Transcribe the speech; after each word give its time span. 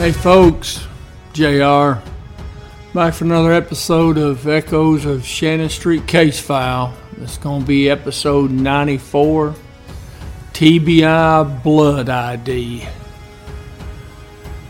Hey 0.00 0.12
folks, 0.12 0.82
JR. 1.34 2.00
Back 2.94 3.12
for 3.12 3.24
another 3.24 3.52
episode 3.52 4.16
of 4.16 4.48
Echoes 4.48 5.04
of 5.04 5.26
Shannon 5.26 5.68
Street 5.68 6.06
Case 6.06 6.40
File. 6.40 6.96
It's 7.18 7.36
going 7.36 7.60
to 7.60 7.66
be 7.66 7.90
episode 7.90 8.50
94 8.50 9.54
TBI 10.54 11.62
Blood 11.62 12.08
ID. 12.08 12.88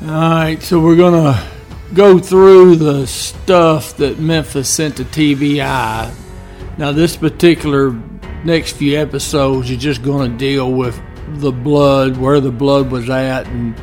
Alright, 0.03 0.65
so 0.65 0.81
we're 0.81 0.97
going 0.97 1.33
to 1.33 1.49
go 1.95 2.19
through 2.19 2.75
the 2.75 3.07
stuff 3.07 3.97
that 3.99 4.19
Memphis 4.19 4.69
sent 4.69 4.97
to 4.97 5.05
TBI. 5.05 6.13
Now, 6.77 6.91
this 6.91 7.17
particular 7.17 7.93
next 8.45 8.73
few 8.73 8.99
episodes 8.99 9.71
you're 9.71 9.79
just 9.79 10.03
going 10.03 10.33
to 10.33 10.37
deal 10.37 10.73
with 10.73 11.01
the 11.35 11.53
blood, 11.53 12.17
where 12.17 12.41
the 12.41 12.51
blood 12.51 12.91
was 12.91 13.09
at, 13.09 13.47
and 13.47 13.77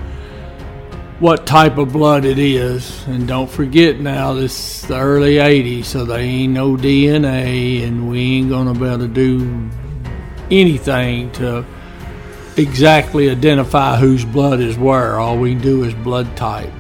what 1.20 1.48
type 1.48 1.78
of 1.78 1.92
blood 1.92 2.26
it 2.26 2.38
is. 2.38 3.06
And 3.08 3.28
don't 3.28 3.50
forget 3.50 4.00
now, 4.00 4.34
this 4.34 4.84
is 4.84 4.88
the 4.88 5.00
early 5.00 5.36
80s, 5.36 5.86
so 5.86 6.06
there 6.06 6.20
ain't 6.20 6.54
no 6.54 6.76
DNA, 6.76 7.84
and 7.84 8.10
we 8.10 8.20
ain't 8.38 8.50
to 8.50 8.80
be 8.80 8.86
able 8.86 9.00
to 9.00 9.08
do 9.08 9.70
anything 10.52 11.32
to 11.34 11.66
exactly 12.56 13.30
identify 13.30 13.98
whose 13.98 14.26
blood 14.26 14.60
is 14.60 14.78
where. 14.78 15.20
All 15.20 15.38
we 15.38 15.54
can 15.54 15.62
do 15.62 15.84
is 15.84 15.94
blood 15.94 16.36
type. 16.38 16.72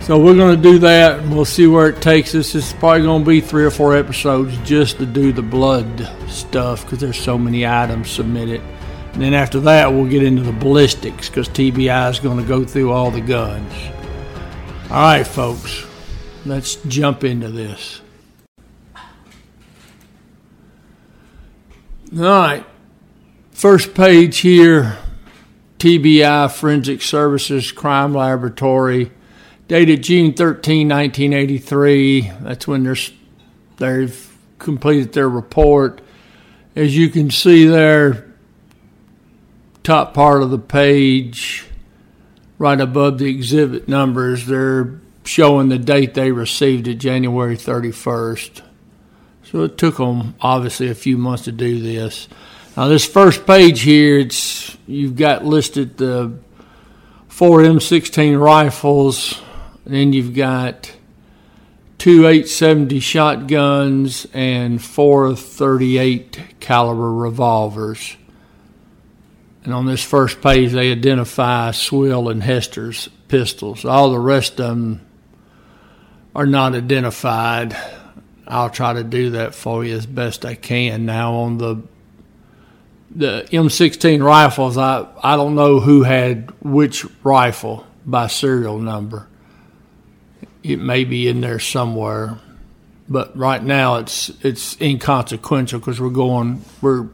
So 0.00 0.18
we're 0.18 0.34
going 0.34 0.56
to 0.56 0.62
do 0.62 0.78
that, 0.80 1.20
and 1.20 1.34
we'll 1.34 1.44
see 1.44 1.66
where 1.66 1.88
it 1.88 2.02
takes 2.02 2.34
us. 2.34 2.54
It's 2.54 2.72
probably 2.72 3.02
going 3.02 3.22
to 3.22 3.28
be 3.28 3.40
three 3.40 3.64
or 3.64 3.70
four 3.70 3.96
episodes 3.96 4.56
just 4.64 4.98
to 4.98 5.06
do 5.06 5.32
the 5.32 5.42
blood 5.42 6.08
stuff 6.28 6.84
because 6.84 6.98
there's 6.98 7.20
so 7.20 7.38
many 7.38 7.66
items 7.66 8.10
submitted. 8.10 8.62
And 9.20 9.26
then 9.26 9.34
after 9.34 9.60
that, 9.60 9.92
we'll 9.92 10.08
get 10.08 10.22
into 10.22 10.40
the 10.40 10.52
ballistics 10.52 11.28
because 11.28 11.46
TBI 11.50 12.10
is 12.10 12.20
going 12.20 12.38
to 12.38 12.42
go 12.42 12.64
through 12.64 12.90
all 12.90 13.10
the 13.10 13.20
guns. 13.20 13.70
All 14.84 14.96
right, 14.96 15.26
folks, 15.26 15.84
let's 16.46 16.76
jump 16.86 17.22
into 17.22 17.50
this. 17.50 18.00
All 22.16 22.22
right, 22.22 22.64
first 23.50 23.92
page 23.92 24.38
here 24.38 24.96
TBI 25.78 26.50
Forensic 26.50 27.02
Services 27.02 27.72
Crime 27.72 28.14
Laboratory, 28.14 29.12
dated 29.68 30.02
June 30.02 30.32
13, 30.32 30.88
1983. 30.88 32.32
That's 32.40 32.66
when 32.66 32.84
they're, 32.84 32.96
they've 33.76 34.38
completed 34.58 35.12
their 35.12 35.28
report. 35.28 36.00
As 36.74 36.96
you 36.96 37.10
can 37.10 37.30
see 37.30 37.66
there, 37.66 38.29
top 39.82 40.14
part 40.14 40.42
of 40.42 40.50
the 40.50 40.58
page, 40.58 41.66
right 42.58 42.80
above 42.80 43.18
the 43.18 43.30
exhibit 43.30 43.88
numbers, 43.88 44.46
they're 44.46 45.00
showing 45.24 45.68
the 45.68 45.78
date 45.78 46.14
they 46.14 46.32
received 46.32 46.88
it, 46.88 46.96
January 46.96 47.56
31st. 47.56 48.62
So 49.44 49.62
it 49.64 49.78
took 49.78 49.96
them 49.96 50.34
obviously 50.40 50.88
a 50.88 50.94
few 50.94 51.18
months 51.18 51.44
to 51.44 51.52
do 51.52 51.80
this. 51.80 52.28
Now 52.76 52.88
this 52.88 53.04
first 53.04 53.46
page 53.46 53.80
here, 53.80 54.18
it's 54.18 54.76
you've 54.86 55.16
got 55.16 55.44
listed 55.44 55.96
the 55.96 56.38
four 57.28 57.60
M16 57.60 58.40
rifles, 58.40 59.40
and 59.84 59.94
then 59.94 60.12
you've 60.12 60.34
got 60.34 60.92
two 61.98 62.26
870 62.26 63.00
shotguns 63.00 64.26
and 64.32 64.82
four 64.82 65.34
38 65.34 66.60
caliber 66.60 67.12
revolvers. 67.12 68.16
And 69.64 69.74
on 69.74 69.86
this 69.86 70.02
first 70.02 70.40
page, 70.40 70.72
they 70.72 70.90
identify 70.90 71.70
Schwill 71.70 72.30
and 72.30 72.42
Hester's 72.42 73.08
pistols. 73.28 73.84
All 73.84 74.10
the 74.10 74.18
rest 74.18 74.52
of 74.52 74.68
them 74.68 75.06
are 76.34 76.46
not 76.46 76.74
identified. 76.74 77.76
I'll 78.46 78.70
try 78.70 78.94
to 78.94 79.04
do 79.04 79.30
that 79.30 79.54
for 79.54 79.84
you 79.84 79.96
as 79.96 80.06
best 80.06 80.44
I 80.44 80.54
can. 80.54 81.06
Now 81.06 81.34
on 81.34 81.58
the 81.58 81.82
the 83.12 83.46
M16 83.50 84.22
rifles, 84.22 84.78
I 84.78 85.06
I 85.22 85.36
don't 85.36 85.54
know 85.54 85.80
who 85.80 86.04
had 86.04 86.52
which 86.62 87.04
rifle 87.24 87.86
by 88.06 88.28
serial 88.28 88.78
number. 88.78 89.26
It 90.62 90.78
may 90.78 91.04
be 91.04 91.28
in 91.28 91.40
there 91.40 91.58
somewhere, 91.58 92.38
but 93.08 93.36
right 93.36 93.62
now 93.62 93.96
it's 93.96 94.30
it's 94.42 94.80
inconsequential 94.80 95.80
because 95.80 96.00
we're 96.00 96.10
going 96.10 96.64
we're 96.80 97.08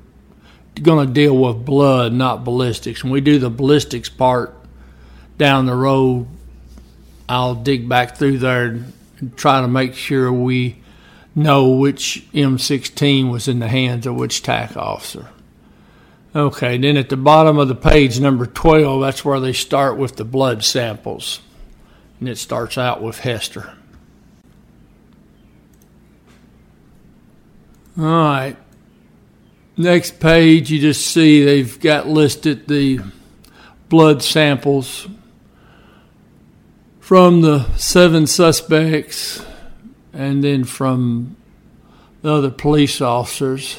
going 0.83 1.07
to 1.07 1.13
deal 1.13 1.37
with 1.37 1.65
blood, 1.65 2.13
not 2.13 2.45
ballistics. 2.45 3.03
When 3.03 3.13
we 3.13 3.21
do 3.21 3.39
the 3.39 3.51
ballistics 3.51 4.09
part 4.09 4.55
down 5.39 5.67
the 5.67 5.75
road, 5.75 6.27
I'll 7.29 7.55
dig 7.55 7.89
back 7.89 8.17
through 8.17 8.39
there 8.39 8.65
and 9.19 9.37
try 9.37 9.61
to 9.61 9.69
make 9.69 9.95
sure 9.95 10.33
we 10.33 10.83
know 11.35 11.71
which 11.71 12.27
M16 12.33 13.31
was 13.31 13.49
in 13.49 13.59
the 13.59 13.69
hands 13.69 14.07
of 14.07 14.15
which 14.15 14.43
TAC 14.43 14.77
officer. 14.77 15.29
Okay, 16.35 16.77
then 16.77 16.97
at 16.97 17.09
the 17.09 17.17
bottom 17.17 17.59
of 17.59 17.69
the 17.69 17.75
page, 17.75 18.21
number 18.21 18.47
12, 18.47 19.01
that's 19.01 19.25
where 19.25 19.41
they 19.41 19.55
start 19.55 19.97
with 19.97 20.17
the 20.17 20.25
blood 20.25 20.65
samples. 20.65 21.41
And 22.21 22.29
it 22.29 22.37
starts 22.37 22.77
out 22.77 23.03
with 23.03 23.21
Hester. 23.21 23.75
All 27.99 28.05
right. 28.05 28.57
Next 29.79 30.21
page, 30.21 30.71
you 30.71 30.81
just 30.81 31.07
see 31.07 31.45
they've 31.45 31.79
got 31.79 32.09
listed 32.09 32.67
the 32.67 33.01
blood 33.91 34.23
samples 34.23 35.07
from 36.99 37.43
the 37.43 37.71
seven 37.77 38.27
suspects 38.27 39.45
and 40.15 40.43
then 40.43 40.65
from 40.65 41.37
the 42.23 42.33
other 42.33 42.51
police 42.51 43.03
officers. 43.03 43.77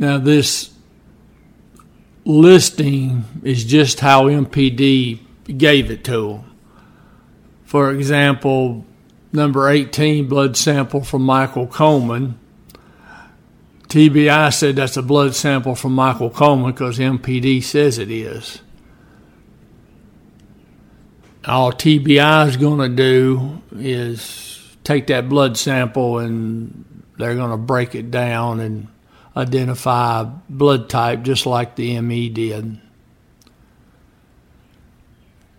Now, 0.00 0.18
this 0.18 0.74
listing 2.24 3.24
is 3.44 3.64
just 3.64 4.00
how 4.00 4.24
MPD 4.24 5.20
gave 5.56 5.88
it 5.88 6.02
to 6.06 6.28
them. 6.32 6.56
For 7.64 7.92
example, 7.92 8.84
number 9.32 9.68
18 9.68 10.26
blood 10.26 10.56
sample 10.56 11.04
from 11.04 11.22
Michael 11.22 11.68
Coleman 11.68 12.40
TBI 13.92 14.54
said 14.54 14.76
that's 14.76 14.96
a 14.96 15.02
blood 15.02 15.34
sample 15.34 15.74
from 15.74 15.92
Michael 15.92 16.30
Coleman 16.30 16.72
because 16.72 16.98
MPD 16.98 17.62
says 17.62 17.98
it 17.98 18.10
is. 18.10 18.62
All 21.44 21.72
TBI 21.72 22.48
is 22.48 22.56
going 22.56 22.78
to 22.78 22.88
do 22.88 23.60
is 23.76 24.74
take 24.82 25.08
that 25.08 25.28
blood 25.28 25.58
sample 25.58 26.20
and 26.20 27.02
they're 27.18 27.34
going 27.34 27.50
to 27.50 27.58
break 27.58 27.94
it 27.94 28.10
down 28.10 28.60
and 28.60 28.88
identify 29.36 30.24
blood 30.48 30.88
type 30.88 31.22
just 31.22 31.44
like 31.44 31.76
the 31.76 32.00
ME 32.00 32.30
did. 32.30 32.80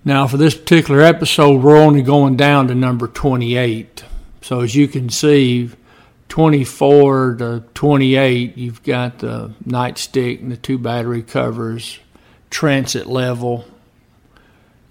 Now, 0.03 0.25
for 0.25 0.37
this 0.37 0.55
particular 0.55 1.01
episode, 1.01 1.61
we're 1.61 1.77
only 1.77 2.01
going 2.01 2.35
down 2.37 2.67
to 2.69 2.73
number 2.73 3.07
28. 3.07 4.03
So, 4.41 4.61
as 4.61 4.75
you 4.75 4.87
can 4.87 5.09
see, 5.09 5.69
24 6.33 7.35
to 7.35 7.63
28, 7.75 8.57
you've 8.57 8.81
got 8.81 9.19
the 9.19 9.53
nightstick 9.67 10.39
and 10.39 10.51
the 10.51 10.57
two 10.57 10.79
battery 10.79 11.21
covers, 11.21 11.99
transit 12.49 13.05
level, 13.05 13.65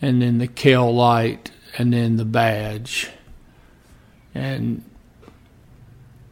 and 0.00 0.22
then 0.22 0.38
the 0.38 0.46
Kel-Lite, 0.46 1.50
and 1.76 1.92
then 1.92 2.16
the 2.16 2.24
badge. 2.24 3.10
And 4.32 4.84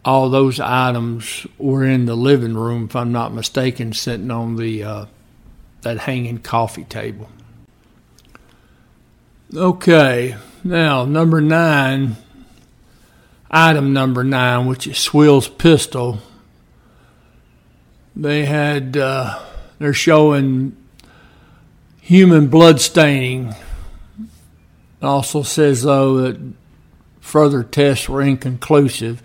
all 0.04 0.30
those 0.30 0.60
items 0.60 1.44
were 1.58 1.84
in 1.84 2.04
the 2.04 2.14
living 2.14 2.54
room, 2.54 2.84
if 2.84 2.94
I'm 2.94 3.10
not 3.10 3.34
mistaken, 3.34 3.92
sitting 3.92 4.30
on 4.30 4.54
the 4.54 4.84
uh, 4.84 5.06
that 5.82 5.98
hanging 5.98 6.38
coffee 6.38 6.84
table. 6.84 7.28
Okay, 9.52 10.36
now 10.62 11.04
number 11.04 11.40
nine 11.40 12.16
item 13.50 13.92
number 13.92 14.22
nine, 14.22 14.66
which 14.66 14.86
is 14.86 14.96
Schwill's 14.96 15.48
pistol. 15.48 16.20
They 18.14 18.44
had, 18.44 18.96
uh, 18.96 19.40
they're 19.78 19.92
showing 19.92 20.76
human 22.00 22.48
blood 22.48 22.80
staining. 22.80 23.48
It 23.48 25.04
also 25.04 25.42
says, 25.42 25.82
though, 25.82 26.18
that 26.22 26.40
further 27.20 27.62
tests 27.62 28.08
were 28.08 28.22
inconclusive. 28.22 29.22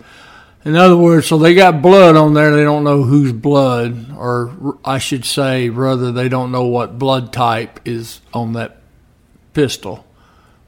In 0.64 0.74
other 0.74 0.96
words, 0.96 1.28
so 1.28 1.38
they 1.38 1.54
got 1.54 1.80
blood 1.80 2.16
on 2.16 2.34
there, 2.34 2.50
they 2.50 2.64
don't 2.64 2.82
know 2.82 3.04
whose 3.04 3.32
blood, 3.32 4.10
or 4.16 4.78
I 4.84 4.98
should 4.98 5.24
say, 5.24 5.68
rather, 5.68 6.10
they 6.10 6.28
don't 6.28 6.50
know 6.50 6.64
what 6.64 6.98
blood 6.98 7.32
type 7.32 7.78
is 7.84 8.20
on 8.32 8.54
that 8.54 8.78
pistol, 9.54 10.04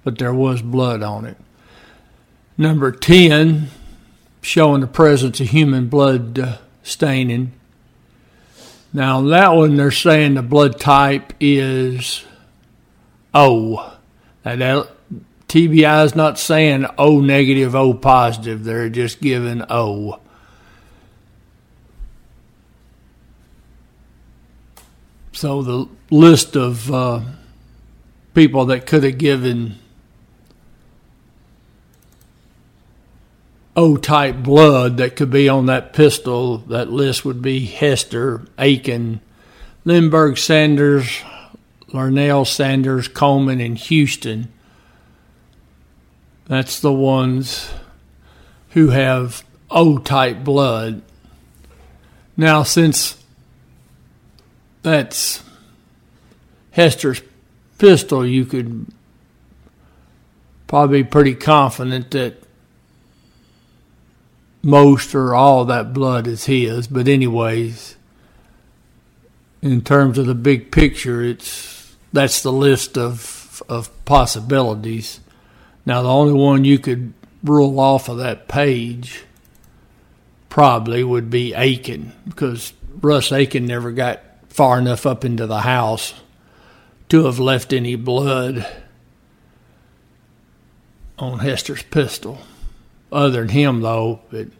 but 0.04 0.18
there 0.18 0.34
was 0.34 0.62
blood 0.62 1.02
on 1.02 1.24
it. 1.24 1.36
Number 2.60 2.90
10, 2.90 3.68
showing 4.42 4.80
the 4.80 4.88
presence 4.88 5.38
of 5.38 5.48
human 5.50 5.86
blood 5.88 6.40
uh, 6.40 6.58
staining. 6.82 7.52
Now, 8.92 9.22
that 9.22 9.50
one, 9.50 9.76
they're 9.76 9.92
saying 9.92 10.34
the 10.34 10.42
blood 10.42 10.80
type 10.80 11.32
is 11.38 12.24
O. 13.32 13.96
That 14.42 14.88
TBI 15.46 16.04
is 16.04 16.16
not 16.16 16.36
saying 16.36 16.86
O 16.98 17.20
negative, 17.20 17.76
O 17.76 17.94
positive. 17.94 18.64
They're 18.64 18.88
just 18.88 19.20
giving 19.20 19.62
O. 19.70 20.18
So 25.32 25.62
the 25.62 25.88
list 26.10 26.56
of 26.56 26.92
uh, 26.92 27.20
people 28.34 28.64
that 28.64 28.86
could 28.86 29.04
have 29.04 29.18
given 29.18 29.78
O 33.78 33.96
type 33.96 34.38
blood 34.38 34.96
that 34.96 35.14
could 35.14 35.30
be 35.30 35.48
on 35.48 35.66
that 35.66 35.92
pistol, 35.92 36.58
that 36.58 36.90
list 36.90 37.24
would 37.24 37.40
be 37.40 37.64
Hester, 37.64 38.42
Aiken, 38.58 39.20
Lindberg, 39.84 40.36
Sanders, 40.36 41.22
Larnell, 41.90 42.44
Sanders, 42.44 43.06
Coleman, 43.06 43.60
and 43.60 43.78
Houston. 43.78 44.52
That's 46.48 46.80
the 46.80 46.92
ones 46.92 47.70
who 48.70 48.88
have 48.88 49.44
O 49.70 49.98
type 49.98 50.42
blood. 50.42 51.00
Now, 52.36 52.64
since 52.64 53.22
that's 54.82 55.44
Hester's 56.72 57.22
pistol, 57.78 58.26
you 58.26 58.44
could 58.44 58.86
probably 60.66 61.04
be 61.04 61.08
pretty 61.08 61.36
confident 61.36 62.10
that 62.10 62.42
most 64.62 65.14
or 65.14 65.34
all 65.34 65.64
that 65.66 65.92
blood 65.92 66.26
is 66.26 66.46
his. 66.46 66.86
But 66.86 67.08
anyways, 67.08 67.96
in 69.62 69.82
terms 69.82 70.18
of 70.18 70.26
the 70.26 70.34
big 70.34 70.70
picture, 70.70 71.22
it's 71.22 71.96
that's 72.12 72.42
the 72.42 72.52
list 72.52 72.96
of 72.96 73.62
of 73.68 74.04
possibilities. 74.04 75.20
Now 75.84 76.02
the 76.02 76.08
only 76.08 76.32
one 76.32 76.64
you 76.64 76.78
could 76.78 77.12
rule 77.42 77.78
off 77.78 78.08
of 78.08 78.18
that 78.18 78.48
page 78.48 79.24
probably 80.48 81.04
would 81.04 81.30
be 81.30 81.54
Aiken 81.54 82.12
because 82.28 82.72
Russ 83.00 83.32
Aiken 83.32 83.66
never 83.66 83.92
got 83.92 84.20
far 84.48 84.78
enough 84.78 85.06
up 85.06 85.24
into 85.24 85.46
the 85.46 85.60
house 85.60 86.14
to 87.08 87.26
have 87.26 87.38
left 87.38 87.72
any 87.72 87.94
blood 87.94 88.66
on 91.18 91.38
Hester's 91.38 91.82
pistol. 91.84 92.40
Other 93.10 93.40
than 93.40 93.48
him, 93.48 93.80
though, 93.80 94.20
it, 94.32 94.50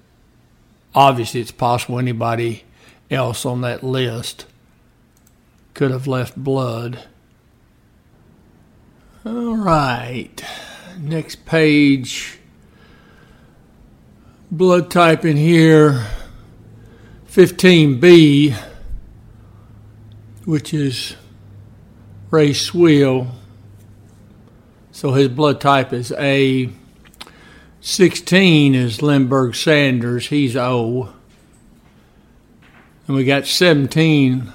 obviously 0.95 1.41
it's 1.41 1.51
possible 1.51 1.99
anybody 1.99 2.65
else 3.11 3.45
on 3.45 3.61
that 3.63 3.83
list 3.83 4.47
could 5.75 5.91
have 5.91 6.07
left 6.07 6.37
blood. 6.37 7.05
All 9.25 9.57
right, 9.57 10.43
next 10.99 11.45
page. 11.45 12.39
Blood 14.51 14.91
type 14.91 15.27
in 15.27 15.37
here 15.37 16.07
15B, 17.31 18.57
which 20.47 20.73
is 20.73 21.15
Ray 22.31 22.51
Schwill. 22.51 23.29
So 24.91 25.13
his 25.13 25.29
blood 25.29 25.61
type 25.61 25.93
is 25.93 26.11
A. 26.13 26.71
16 27.81 28.75
is 28.75 28.99
Lindberg 28.99 29.55
Sanders. 29.55 30.29
He's 30.29 30.57
O. 30.57 31.13
And 33.07 33.17
we 33.17 33.25
got 33.25 33.47
17, 33.47 34.53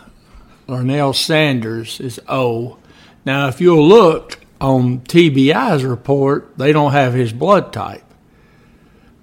Larnell 0.67 1.15
Sanders 1.15 1.99
is 1.99 2.19
O. 2.27 2.77
Now, 3.25 3.47
if 3.47 3.61
you'll 3.61 3.87
look 3.87 4.39
on 4.59 4.99
TBI's 5.01 5.83
report, 5.83 6.57
they 6.57 6.71
don't 6.71 6.91
have 6.91 7.13
his 7.13 7.33
blood 7.33 7.73
type. 7.73 8.03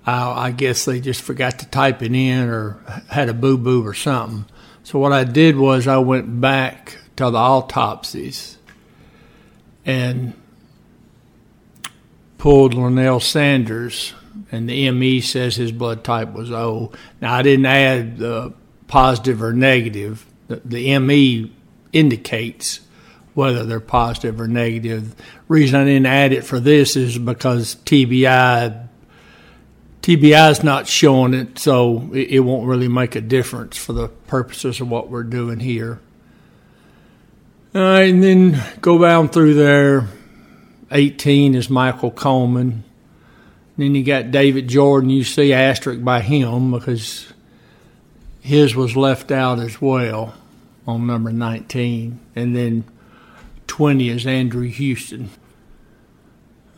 I, 0.07 0.47
I 0.47 0.51
guess 0.51 0.85
they 0.85 1.01
just 1.01 1.23
forgot 1.23 1.61
to 1.61 1.67
type 1.69 2.03
it 2.03 2.15
in 2.15 2.49
or 2.49 2.81
had 3.09 3.29
a 3.29 3.35
boo 3.35 3.59
boo 3.59 3.87
or 3.87 3.95
something. 3.95 4.47
So, 4.83 4.99
what 4.99 5.13
I 5.13 5.25
did 5.25 5.57
was 5.57 5.87
I 5.87 5.99
went 5.99 6.41
back 6.41 6.99
to 7.17 7.31
the 7.31 7.39
autopsies 7.39 8.59
and 9.85 10.35
pulled 12.41 12.75
Larnell 12.75 13.21
Sanders, 13.21 14.15
and 14.51 14.67
the 14.67 14.91
ME 14.91 15.21
says 15.21 15.57
his 15.57 15.73
blood 15.73 16.03
type 16.03 16.33
was 16.33 16.51
O. 16.51 16.91
Now, 17.21 17.35
I 17.35 17.43
didn't 17.43 17.67
add 17.67 18.17
the 18.17 18.55
positive 18.89 19.43
or 19.43 19.53
negative. 19.53 20.25
The, 20.49 20.57
the 20.65 20.99
ME 20.99 21.53
indicates 21.93 22.81
whether 23.35 23.67
they're 23.67 23.79
positive 23.79 24.41
or 24.41 24.49
negative. 24.49 25.15
Reason 25.49 25.79
I 25.79 25.85
didn't 25.85 26.07
add 26.07 26.33
it 26.33 26.43
for 26.43 26.59
this 26.59 26.97
is 26.97 27.19
because 27.19 27.77
TBI 27.85 28.89
TBI 30.01 30.51
is 30.51 30.65
not 30.65 30.87
showing 30.87 31.35
it, 31.35 31.59
so 31.59 32.09
it, 32.15 32.31
it 32.31 32.41
won't 32.41 32.67
really 32.67 32.89
make 32.89 33.17
a 33.17 33.21
difference 33.21 33.77
for 33.77 33.93
the 33.93 34.09
purposes 34.09 34.81
of 34.81 34.89
what 34.89 35.11
we're 35.11 35.25
doing 35.25 35.61
here. 35.61 36.01
All 37.75 37.83
right, 37.83 38.11
and 38.11 38.25
then 38.25 38.63
go 38.81 38.99
down 38.99 39.29
through 39.29 39.55
there. 39.55 40.09
18 40.91 41.55
is 41.55 41.71
Michael 41.71 42.11
Coleman. 42.11 42.85
Then 43.77 43.95
you 43.95 44.05
got 44.05 44.31
David 44.31 44.69
Jordan. 44.69 45.11
You 45.11 45.25
see 45.25 45.53
asterisk 45.53 46.03
by 46.03 46.21
him 46.21 46.73
because 46.73 47.33
his 48.41 48.75
was 48.75 48.97
left 48.97 49.31
out 49.31 49.59
as 49.59 49.81
well 49.81 50.35
on 50.87 51.07
number 51.07 51.33
19. 51.33 52.19
And 52.35 52.57
then 52.57 52.85
20 53.67 54.09
is 54.09 54.27
Andrew 54.27 54.69
Houston. 54.69 55.31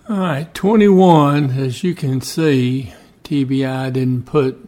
All 0.09 0.19
right, 0.19 0.53
21, 0.53 1.51
as 1.51 1.85
you 1.85 1.95
can 1.95 2.21
see, 2.21 2.93
TBI 3.25 3.93
didn't 3.93 4.25
put 4.25 4.59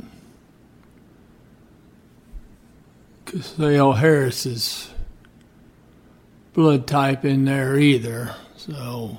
Cassell 3.26 3.94
Harris's 3.94 4.90
blood 6.52 6.86
type 6.86 7.24
in 7.24 7.44
there 7.44 7.76
either. 7.76 8.34
So 8.56 9.18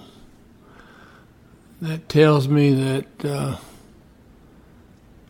that 1.86 2.10
tells 2.10 2.48
me 2.48 2.74
that 2.74 3.26
uh, 3.26 3.58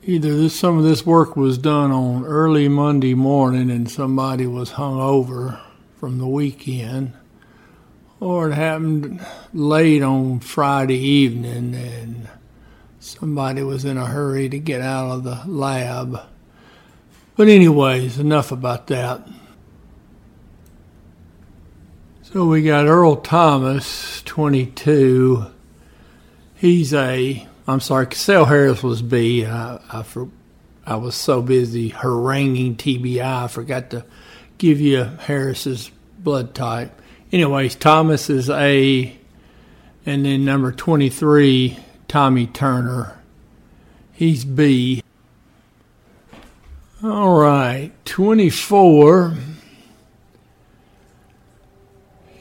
either 0.04 0.36
this 0.36 0.58
some 0.58 0.78
of 0.78 0.86
this 0.86 1.06
work 1.06 1.36
was 1.36 1.58
done 1.58 1.92
on 1.92 2.24
early 2.24 2.70
Monday 2.70 3.14
morning 3.14 3.70
and 3.70 3.92
somebody 3.92 4.48
was 4.48 4.72
hung 4.72 5.00
over 5.00 5.60
from 6.00 6.18
the 6.18 6.28
weekend, 6.28 7.12
or 8.22 8.50
it 8.50 8.54
happened 8.54 9.26
late 9.54 10.02
on 10.02 10.40
Friday 10.40 10.98
evening 10.98 11.76
and 11.76 12.30
somebody 13.00 13.62
was 13.62 13.84
in 13.84 13.98
a 13.98 14.06
hurry 14.06 14.48
to 14.48 14.58
get 14.58 14.80
out 14.80 15.12
of 15.12 15.24
the 15.26 15.42
lab. 15.46 16.22
But 17.36 17.50
anyways, 17.50 18.18
enough 18.18 18.54
about 18.54 18.88
that. 18.88 19.28
So 22.22 22.46
we 22.46 22.64
got 22.64 22.86
Earl 22.86 23.18
Thomas, 23.18 24.22
22. 24.24 25.52
He's 26.66 26.96
a, 26.96 27.48
I'm 27.68 27.80
sorry, 27.80 28.08
Cassell 28.08 28.46
Harris 28.46 28.82
was 28.82 29.04
B. 29.04 29.46
I, 29.46 29.80
I, 29.88 30.02
for, 30.02 30.30
I 30.84 30.96
was 30.96 31.14
so 31.14 31.44
busy 31.44 31.90
haranguing 31.90 32.76
TBI, 32.76 33.44
I 33.44 33.48
forgot 33.48 33.92
to 33.92 34.04
give 34.58 34.82
you 34.82 35.04
Harris's 35.04 35.92
blood 36.18 36.56
type. 36.56 37.00
Anyways, 37.32 37.76
Thomas 37.76 38.32
is 38.32 38.50
A. 38.50 39.16
And 40.08 40.26
then 40.26 40.44
number 40.44 40.72
23, 40.72 41.78
Tommy 42.08 42.48
Turner. 42.48 43.16
He's 44.14 44.44
B. 44.44 45.04
All 47.04 47.40
right, 47.40 47.92
24 48.06 49.36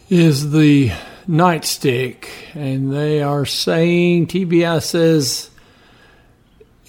is 0.08 0.50
the 0.50 0.92
nightstick, 1.28 2.26
and 2.54 2.92
they 2.92 3.22
are 3.22 3.46
saying 3.46 4.26
TBI 4.26 4.82
says 4.82 5.50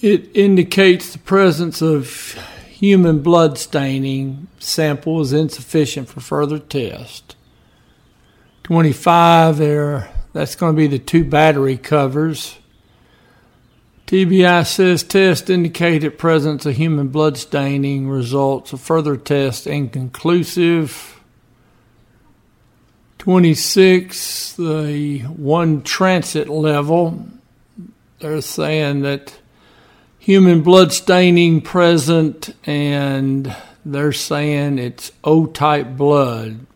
it 0.02 0.30
indicates 0.36 1.14
the 1.14 1.20
presence 1.20 1.82
of 1.82 2.38
human 2.68 3.22
blood 3.22 3.58
staining. 3.58 4.48
Sample 4.60 5.22
is 5.22 5.34
insufficient 5.34 6.10
for 6.10 6.20
further 6.20 6.60
test. 6.60 7.36
25 8.64 9.58
there. 9.58 10.10
That's 10.34 10.56
going 10.56 10.74
to 10.74 10.78
be 10.78 10.88
the 10.88 11.00
two 11.00 11.24
battery 11.24 11.78
covers. 11.78 12.58
TBI 14.08 14.68
says 14.68 15.02
test 15.02 15.50
indicated 15.50 16.20
presence 16.20 16.66
of 16.66 16.76
human 16.76 17.08
blood 17.08 17.38
staining. 17.38 18.08
Results 18.10 18.74
of 18.74 18.82
further 18.82 19.18
test 19.18 19.66
inconclusive. 19.66 21.15
26, 23.26 24.54
the 24.54 25.18
one 25.22 25.82
transit 25.82 26.48
level, 26.48 27.28
they're 28.20 28.40
saying 28.40 29.02
that 29.02 29.34
human 30.20 30.62
blood 30.62 30.94
staining 30.94 31.60
present, 31.60 32.54
and 32.68 33.56
they're 33.84 34.12
saying 34.12 34.78
it's 34.78 35.12
O 35.24 35.48
type 35.48 35.98
blood. 35.98 36.68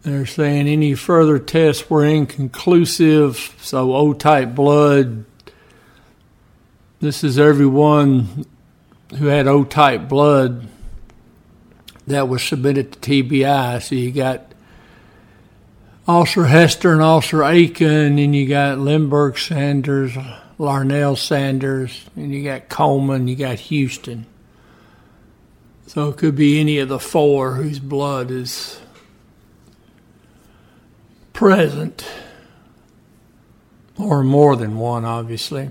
They're 0.00 0.24
saying 0.24 0.66
any 0.66 0.94
further 0.94 1.38
tests 1.38 1.90
were 1.90 2.06
inconclusive, 2.06 3.54
so 3.60 3.94
O 3.94 4.14
type 4.14 4.54
blood. 4.54 5.26
This 7.00 7.22
is 7.22 7.38
everyone 7.38 8.46
who 9.18 9.26
had 9.26 9.46
O 9.46 9.62
type 9.62 10.08
blood 10.08 10.68
that 12.06 12.28
was 12.28 12.42
submitted 12.42 12.92
to 12.92 12.98
TBI. 12.98 13.82
So 13.82 13.94
you 13.94 14.10
got 14.10 14.52
Officer 16.06 16.44
Hester 16.44 16.92
and 16.92 17.02
Officer 17.02 17.42
Aiken, 17.42 18.18
and 18.18 18.36
you 18.36 18.46
got 18.46 18.78
Lindberg 18.78 19.38
Sanders, 19.38 20.12
Larnell 20.58 21.16
Sanders, 21.16 22.04
and 22.14 22.32
you 22.32 22.44
got 22.44 22.68
Coleman, 22.68 23.26
you 23.26 23.36
got 23.36 23.58
Houston. 23.58 24.26
So 25.86 26.08
it 26.08 26.16
could 26.16 26.36
be 26.36 26.60
any 26.60 26.78
of 26.78 26.88
the 26.88 26.98
four 26.98 27.54
whose 27.54 27.78
blood 27.78 28.30
is 28.30 28.78
present, 31.32 32.06
or 33.98 34.22
more 34.22 34.56
than 34.56 34.76
one, 34.76 35.04
obviously. 35.04 35.70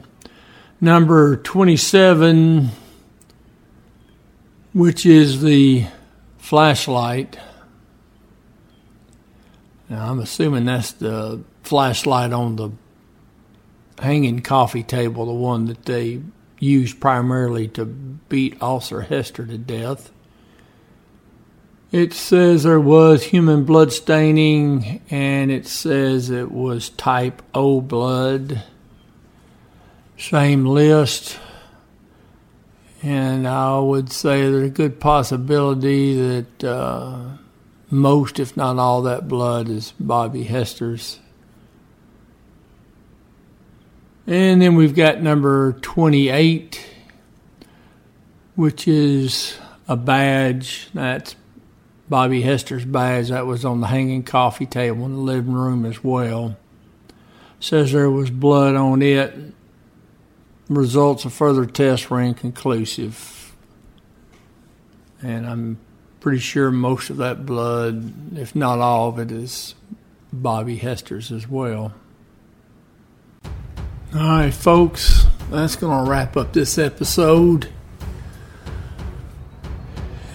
Number 0.81 1.37
27, 1.37 2.69
which 4.73 5.05
is 5.05 5.41
the 5.41 5.85
flashlight. 6.43 7.39
Now, 9.87 10.11
I'm 10.11 10.19
assuming 10.19 10.65
that's 10.65 10.91
the 10.91 11.41
flashlight 11.61 12.33
on 12.33 12.57
the 12.57 12.71
hanging 13.97 14.41
coffee 14.41 14.83
table, 14.83 15.25
the 15.25 15.31
one 15.31 15.67
that 15.67 15.85
they 15.85 16.21
used 16.59 16.99
primarily 16.99 17.69
to 17.69 17.85
beat 17.85 18.61
Officer 18.61 19.01
Hester 19.01 19.45
to 19.45 19.57
death. 19.57 20.11
It 21.93 22.11
says 22.11 22.63
there 22.63 22.77
was 22.77 23.23
human 23.23 23.63
blood 23.63 23.93
staining, 23.93 25.01
and 25.09 25.49
it 25.49 25.65
says 25.65 26.29
it 26.29 26.51
was 26.51 26.89
type 26.89 27.41
O 27.53 27.79
blood. 27.79 28.63
Same 30.17 30.65
list. 30.65 31.39
And 33.03 33.45
I 33.45 33.77
would 33.79 34.13
say 34.13 34.49
there's 34.49 34.67
a 34.67 34.69
good 34.69 35.01
possibility 35.01 36.15
that 36.15 36.63
uh, 36.63 37.19
most, 37.91 38.39
if 38.39 38.55
not 38.55 38.79
all, 38.79 39.01
that 39.01 39.27
blood 39.27 39.67
is 39.67 39.93
Bobby 39.99 40.43
Hester's. 40.43 41.19
And 44.25 44.61
then 44.61 44.75
we've 44.75 44.95
got 44.95 45.21
number 45.21 45.73
28, 45.81 46.81
which 48.55 48.87
is 48.87 49.57
a 49.89 49.97
badge. 49.97 50.87
That's 50.93 51.35
Bobby 52.07 52.41
Hester's 52.41 52.85
badge 52.85 53.27
that 53.27 53.45
was 53.45 53.65
on 53.65 53.81
the 53.81 53.87
hanging 53.87 54.23
coffee 54.23 54.65
table 54.65 55.03
in 55.05 55.15
the 55.15 55.19
living 55.19 55.51
room 55.51 55.85
as 55.85 56.05
well. 56.05 56.55
Says 57.59 57.91
there 57.91 58.09
was 58.09 58.29
blood 58.29 58.75
on 58.75 59.01
it. 59.01 59.53
Results 60.69 61.25
of 61.25 61.33
further 61.33 61.65
tests 61.65 62.09
were 62.09 62.21
inconclusive. 62.21 63.55
And 65.21 65.45
I'm 65.45 65.79
pretty 66.19 66.39
sure 66.39 66.71
most 66.71 67.09
of 67.09 67.17
that 67.17 67.45
blood, 67.45 68.37
if 68.37 68.55
not 68.55 68.79
all 68.79 69.09
of 69.09 69.19
it, 69.19 69.31
is 69.31 69.75
Bobby 70.31 70.77
Hester's 70.77 71.31
as 71.31 71.47
well. 71.47 71.93
All 74.15 74.19
right, 74.19 74.53
folks, 74.53 75.25
that's 75.49 75.75
going 75.75 76.05
to 76.05 76.09
wrap 76.09 76.37
up 76.37 76.53
this 76.53 76.77
episode 76.77 77.69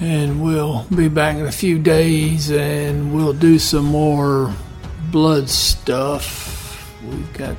and 0.01 0.43
we'll 0.43 0.85
be 0.95 1.09
back 1.09 1.37
in 1.37 1.47
a 1.47 1.53
few 1.53 1.79
days 1.79 2.51
and 2.51 3.15
we'll 3.15 3.33
do 3.33 3.59
some 3.59 3.85
more 3.85 4.55
blood 5.11 5.49
stuff. 5.49 6.95
We've 7.05 7.33
got 7.33 7.57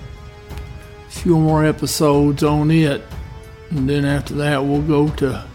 few 1.22 1.38
more 1.38 1.66
episodes 1.66 2.44
on 2.44 2.72
it, 2.72 3.02
and 3.70 3.90
then 3.90 4.06
after 4.06 4.34
that, 4.36 4.64
we'll 4.64 4.82
go 4.82 5.10
to 5.16 5.46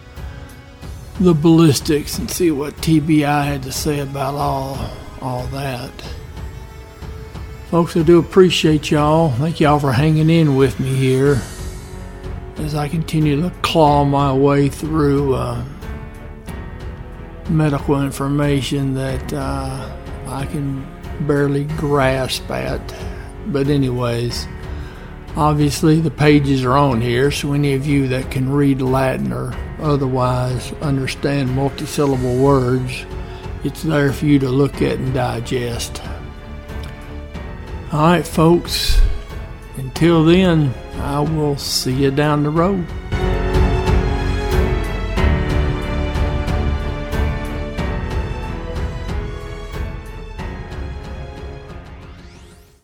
the 1.21 1.35
ballistics 1.35 2.19
and 2.19 2.31
see 2.31 2.51
what 2.51 2.75
TBI 2.77 3.45
had 3.45 3.63
to 3.63 3.73
say 3.73 4.01
about 4.01 4.35
all 4.35 4.79
all 5.21 5.47
that. 5.49 5.93
Folks, 7.71 7.97
I 7.97 8.03
do 8.03 8.19
appreciate 8.19 8.91
y'all. 8.91 9.31
Thank 9.31 9.61
y'all 9.61 9.79
for 9.79 9.93
hanging 9.93 10.31
in 10.31 10.57
with 10.57 10.79
me 10.79 10.95
here 10.95 11.41
as 12.57 12.75
I 12.75 12.89
continue 12.89 13.41
to 13.43 13.51
claw 13.63 14.05
my 14.05 14.33
way 14.33 14.69
through. 14.69 15.35
Uh, 15.35 15.65
medical 17.51 18.03
information 18.03 18.95
that 18.95 19.33
uh, 19.33 19.97
I 20.27 20.47
can 20.47 20.87
barely 21.27 21.65
grasp 21.65 22.51
at. 22.51 22.95
But, 23.49 23.69
anyways, 23.69 24.47
obviously 25.37 26.01
the 26.01 26.11
pages 26.11 26.65
are 26.65 26.77
on 26.77 27.01
here, 27.01 27.31
so 27.31 27.53
any 27.53 27.75
of 27.75 27.87
you 27.87 28.09
that 28.09 28.31
can 28.31 28.51
read 28.51 28.81
Latin 28.81 29.33
or 29.33 29.55
otherwise 29.81 30.73
understand 30.81 31.51
multisyllable 31.51 32.41
words, 32.41 33.05
it's 33.65 33.83
there 33.83 34.13
for 34.13 34.27
you 34.27 34.39
to 34.39 34.49
look 34.49 34.83
at 34.83 34.99
and 34.99 35.15
digest. 35.15 36.03
All 37.93 38.03
right, 38.03 38.27
folks, 38.27 39.01
until 39.77 40.25
then, 40.25 40.75
I 40.99 41.21
will 41.21 41.57
see 41.57 41.93
you 41.93 42.11
down 42.11 42.43
the 42.43 42.51
road. 42.51 42.87